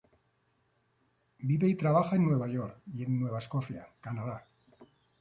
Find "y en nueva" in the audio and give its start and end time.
2.91-3.37